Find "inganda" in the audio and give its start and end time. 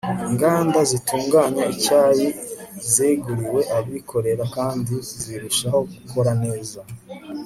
0.29-0.79